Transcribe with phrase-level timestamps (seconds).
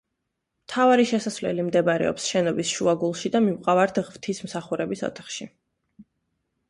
[0.67, 5.49] მთავარი შესასვლელი მდებარეობს შენობის შუაგულში და მივყავართ ღვთისმსახურების ოთახში.